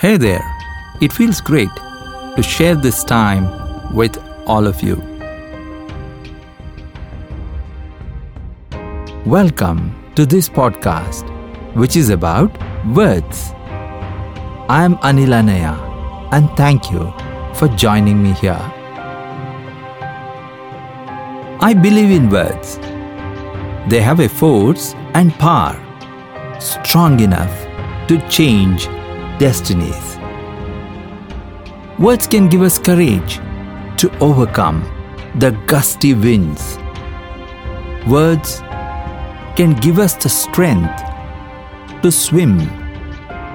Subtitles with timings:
[0.00, 0.44] Hey there,
[1.00, 1.74] it feels great
[2.36, 4.94] to share this time with all of you.
[9.26, 11.26] Welcome to this podcast,
[11.74, 12.56] which is about
[12.94, 13.50] words.
[14.68, 15.76] I am Anil Annaiah,
[16.30, 17.12] and thank you
[17.54, 18.70] for joining me here.
[21.60, 22.78] I believe in words.
[23.88, 25.74] They have a force and power
[26.60, 27.66] strong enough
[28.06, 28.86] to change
[29.38, 30.18] destinies.
[31.98, 33.36] Words can give us courage
[33.98, 34.82] to overcome
[35.36, 36.78] the gusty winds.
[38.06, 38.60] Words
[39.56, 41.02] can give us the strength
[42.02, 42.58] to swim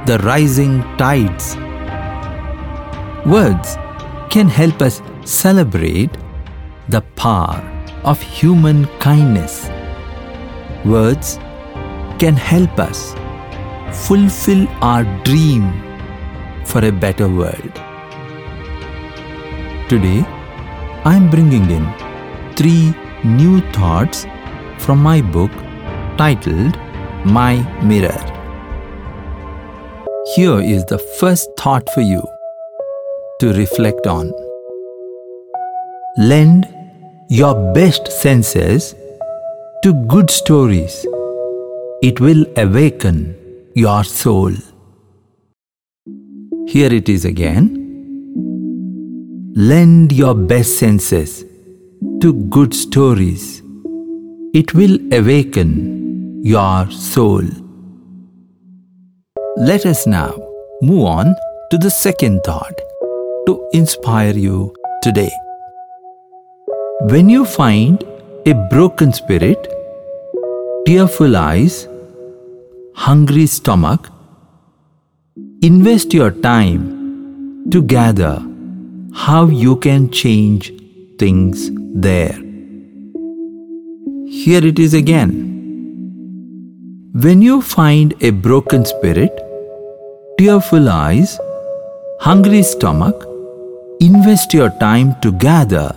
[0.06, 1.56] the rising tides.
[3.26, 3.78] Words
[4.30, 6.12] can help us celebrate
[6.90, 7.64] the power
[8.04, 9.70] of human kindness.
[10.84, 11.38] Words
[12.20, 13.16] can help us
[13.94, 15.72] fulfill our dream
[16.66, 17.74] for a better world.
[19.90, 20.24] Today,
[21.06, 21.86] I am bringing in
[22.56, 24.26] three new thoughts
[24.80, 25.52] from my book
[26.18, 26.78] titled
[27.26, 28.30] My Mirror.
[30.36, 32.24] Here is the first thought for you
[33.40, 34.32] to reflect on.
[36.18, 36.68] Lend
[37.28, 38.96] your best senses
[39.84, 41.06] to good stories.
[42.02, 43.43] It will awaken
[43.76, 44.52] your soul.
[46.68, 47.80] Here it is again.
[49.56, 51.44] Lend your best senses
[52.22, 53.64] to good stories.
[54.54, 57.44] It will awaken your soul.
[59.58, 60.36] Let us now
[60.82, 61.36] move on
[61.72, 62.80] to the second thought
[63.48, 65.32] to inspire you today.
[67.10, 68.04] When you find
[68.46, 69.68] a broken spirit,
[70.86, 71.88] tearful eyes,
[72.96, 74.10] hungry stomach,
[75.62, 78.42] invest your time to gather
[79.14, 80.72] how you can change
[81.18, 82.34] things there.
[84.28, 85.50] Here it is again.
[87.14, 89.32] When you find a broken spirit,
[90.38, 91.40] tearful eyes,
[92.20, 93.26] hungry stomach,
[94.00, 95.96] invest your time to gather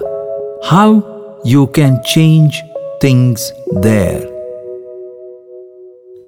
[0.64, 2.62] how you can change
[3.00, 4.28] things there.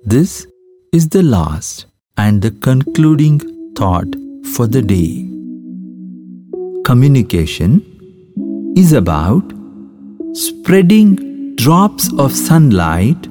[0.04, 0.47] This
[0.93, 3.38] is the last and the concluding
[3.75, 4.09] thought
[4.54, 5.28] for the day.
[6.84, 7.72] Communication
[8.75, 9.53] is about
[10.32, 13.26] spreading drops of sunlight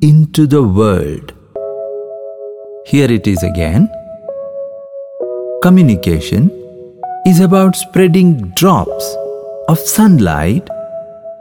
[0.00, 1.34] into the world.
[2.86, 3.88] Here it is again.
[5.62, 6.50] Communication
[7.26, 9.16] is about spreading drops
[9.68, 10.66] of sunlight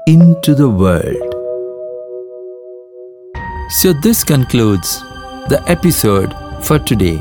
[0.07, 1.35] into the world.
[3.69, 5.01] So, this concludes
[5.49, 7.19] the episode for today.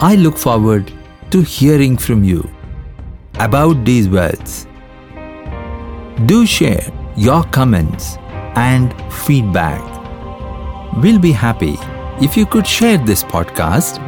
[0.00, 0.92] I look forward
[1.30, 2.48] to hearing from you
[3.40, 4.66] about these words.
[6.26, 8.16] Do share your comments
[8.56, 9.82] and feedback.
[11.02, 11.76] We'll be happy
[12.24, 13.98] if you could share this podcast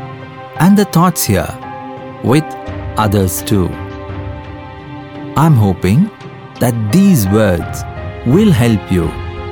[0.60, 1.48] and the thoughts here
[2.22, 2.44] with
[2.96, 3.68] others too.
[5.36, 6.10] I'm hoping
[6.60, 7.82] that these words
[8.26, 9.08] will help you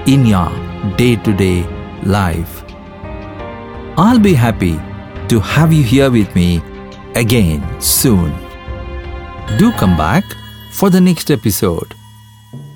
[0.06, 0.50] in your
[0.96, 1.64] day to day
[2.04, 2.63] life.
[3.96, 4.74] I'll be happy
[5.28, 6.60] to have you here with me
[7.14, 8.32] again soon.
[9.56, 10.24] Do come back
[10.72, 11.94] for the next episode.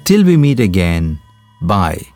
[0.04, 1.18] Till we meet again,
[1.60, 2.06] bye.